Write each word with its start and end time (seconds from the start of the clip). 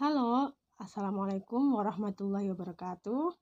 Halo, 0.00 0.56
Assalamualaikum 0.80 1.76
warahmatullahi 1.76 2.48
wabarakatuh. 2.48 3.36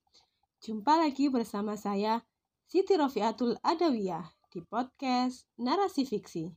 Jumpa 0.59 0.99
lagi 0.99 1.31
bersama 1.31 1.79
saya, 1.79 2.27
Siti 2.67 2.99
Rofiatul 2.99 3.55
Adawiyah, 3.63 4.27
di 4.51 4.59
podcast 4.67 5.47
Narasi 5.63 6.03
Fiksi. 6.03 6.51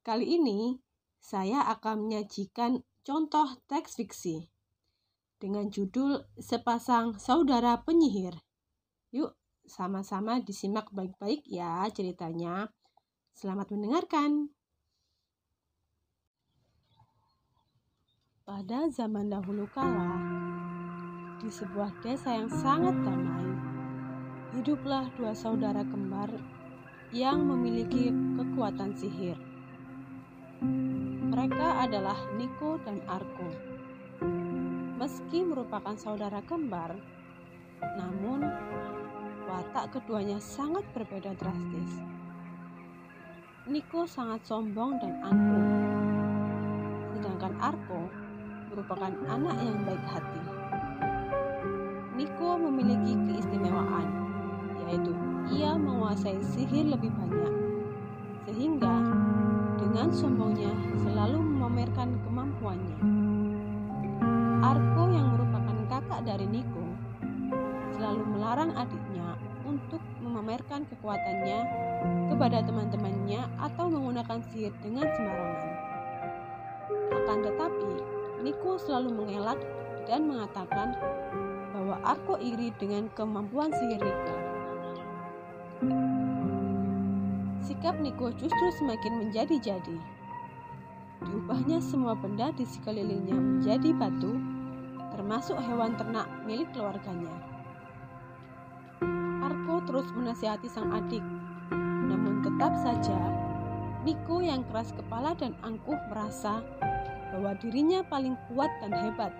Kali 0.00 0.40
ini, 0.40 0.80
saya 1.20 1.68
akan 1.68 2.08
menyajikan 2.08 2.80
contoh 3.04 3.44
teks 3.68 4.00
fiksi 4.00 4.48
dengan 5.36 5.68
judul 5.68 6.24
Sepasang 6.40 7.20
Saudara 7.20 7.84
Penyihir. 7.84 8.40
Yuk, 9.12 9.36
sama-sama 9.68 10.40
disimak 10.40 10.88
baik-baik 10.96 11.44
ya 11.44 11.84
ceritanya. 11.92 12.72
Selamat 13.36 13.68
mendengarkan. 13.68 14.48
Pada 18.54 18.86
zaman 18.86 19.34
dahulu 19.34 19.66
kala, 19.74 20.14
di 21.42 21.50
sebuah 21.50 21.90
desa 22.06 22.38
yang 22.38 22.46
sangat 22.46 22.94
damai, 23.02 23.50
hiduplah 24.54 25.10
dua 25.18 25.34
saudara 25.34 25.82
kembar 25.82 26.30
yang 27.10 27.42
memiliki 27.50 28.14
kekuatan 28.14 28.94
sihir. 28.94 29.34
Mereka 31.34 31.82
adalah 31.82 32.14
Niko 32.38 32.78
dan 32.86 33.02
Arko. 33.10 33.50
Meski 35.02 35.42
merupakan 35.42 35.98
saudara 35.98 36.38
kembar, 36.46 36.94
namun 37.98 38.38
watak 39.50 39.98
keduanya 39.98 40.38
sangat 40.38 40.86
berbeda 40.94 41.34
drastis. 41.42 42.06
Niko 43.66 44.06
sangat 44.06 44.46
sombong 44.46 45.02
dan 45.02 45.18
angkuh, 45.26 45.66
sedangkan 47.18 47.54
Arko 47.58 48.23
merupakan 48.74 49.14
anak 49.30 49.54
yang 49.62 49.78
baik 49.86 50.02
hati. 50.10 50.40
Niko 52.18 52.58
memiliki 52.58 53.14
keistimewaan, 53.30 54.06
yaitu 54.82 55.14
ia 55.54 55.78
menguasai 55.78 56.42
sihir 56.42 56.90
lebih 56.90 57.14
banyak, 57.14 57.54
sehingga 58.50 58.94
dengan 59.78 60.10
sombongnya 60.10 60.74
selalu 61.06 61.38
memamerkan 61.38 62.18
kemampuannya. 62.26 62.98
Arko 64.66 65.04
yang 65.06 65.38
merupakan 65.38 65.78
kakak 65.86 66.20
dari 66.26 66.46
Niko 66.50 66.86
selalu 67.94 68.26
melarang 68.26 68.74
adiknya 68.74 69.38
untuk 69.62 70.02
memamerkan 70.18 70.82
kekuatannya 70.90 71.58
kepada 72.26 72.58
teman-temannya 72.66 73.46
atau 73.62 73.86
menggunakan 73.86 74.42
sihir 74.50 74.74
dengan 74.82 75.06
sembarangan. 75.14 75.72
Akan 77.14 77.38
tetapi, 77.46 78.23
Niko 78.44 78.76
selalu 78.76 79.24
mengelak 79.24 79.56
dan 80.04 80.28
mengatakan 80.28 80.92
bahwa 81.72 81.96
aku 82.04 82.36
iri 82.36 82.68
dengan 82.76 83.08
kemampuan 83.16 83.72
sihir 83.72 84.04
Niko. 84.04 84.36
Sikap 87.64 87.96
Niko 88.04 88.28
justru 88.36 88.66
semakin 88.76 89.24
menjadi-jadi. 89.24 89.96
Diubahnya 91.24 91.80
semua 91.80 92.12
benda 92.12 92.52
di 92.52 92.68
sekelilingnya 92.68 93.32
menjadi 93.32 93.96
batu, 93.96 94.36
termasuk 95.16 95.56
hewan 95.64 95.96
ternak 95.96 96.28
milik 96.44 96.68
keluarganya. 96.76 97.32
Arko 99.40 99.88
terus 99.88 100.12
menasihati 100.12 100.68
sang 100.68 100.92
adik, 100.92 101.24
namun 101.80 102.44
tetap 102.44 102.76
saja 102.76 103.16
Niko 104.04 104.44
yang 104.44 104.68
keras 104.68 104.92
kepala 104.92 105.32
dan 105.32 105.56
angkuh 105.64 105.96
merasa 106.12 106.60
bahwa 107.34 107.58
dirinya 107.58 108.06
paling 108.06 108.38
kuat 108.46 108.70
dan 108.78 108.94
hebat, 108.94 109.34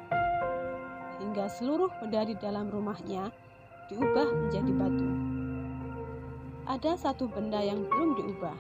hingga 1.22 1.46
seluruh 1.46 1.86
benda 2.02 2.26
di 2.26 2.34
dalam 2.42 2.66
rumahnya 2.66 3.30
diubah 3.86 4.34
menjadi 4.34 4.72
batu. 4.74 5.08
Ada 6.66 6.98
satu 6.98 7.30
benda 7.30 7.62
yang 7.62 7.86
belum 7.86 8.18
diubah, 8.18 8.58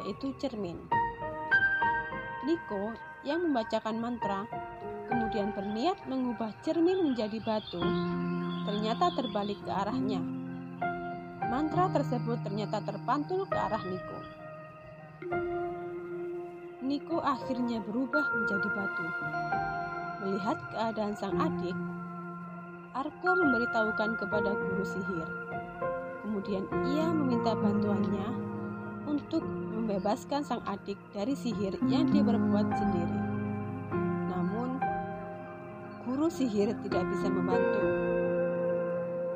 yaitu 0.00 0.32
cermin. 0.40 0.80
Niko 2.48 2.96
yang 3.28 3.44
membacakan 3.44 4.00
mantra 4.00 4.48
kemudian 5.04 5.52
berniat 5.52 6.00
mengubah 6.08 6.56
cermin 6.64 7.12
menjadi 7.12 7.44
batu, 7.44 7.84
ternyata 8.64 9.12
terbalik 9.12 9.60
ke 9.60 9.68
arahnya. 9.68 10.24
Mantra 11.44 11.92
tersebut 11.92 12.40
ternyata 12.40 12.80
terpantul 12.80 13.44
ke 13.44 13.56
arah 13.56 13.84
Niko. 13.84 14.20
Niko 16.84 17.16
akhirnya 17.24 17.80
berubah 17.80 18.20
menjadi 18.36 18.68
batu. 18.76 19.06
Melihat 20.20 20.60
keadaan 20.68 21.16
sang 21.16 21.32
adik, 21.40 21.72
Arko 22.92 23.30
memberitahukan 23.40 24.20
kepada 24.20 24.52
guru 24.52 24.84
sihir. 24.84 25.24
Kemudian 26.20 26.68
ia 26.92 27.08
meminta 27.08 27.56
bantuannya 27.56 28.28
untuk 29.08 29.40
membebaskan 29.48 30.44
sang 30.44 30.60
adik 30.68 31.00
dari 31.16 31.32
sihir 31.32 31.72
yang 31.88 32.04
dia 32.12 32.20
berbuat 32.20 32.68
sendiri. 32.76 33.18
Namun, 34.28 34.76
guru 36.04 36.28
sihir 36.28 36.76
tidak 36.84 37.08
bisa 37.16 37.32
membantu 37.32 37.84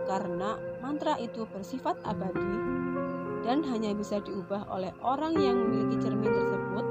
karena 0.04 0.60
mantra 0.84 1.16
itu 1.16 1.48
bersifat 1.48 1.97
abadi 2.04 2.56
dan 3.41 3.64
hanya 3.64 3.97
bisa 3.97 4.20
diubah 4.20 4.69
oleh 4.69 4.92
orang 5.00 5.32
yang 5.37 5.56
memiliki 5.56 5.97
cermin 6.04 6.32
tersebut 6.32 6.88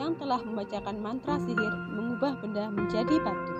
yang 0.00 0.16
telah 0.16 0.40
membacakan 0.40 0.96
mantra 0.96 1.36
sihir 1.44 1.72
mengubah 1.92 2.40
benda 2.40 2.72
menjadi 2.72 3.20
batu. 3.20 3.54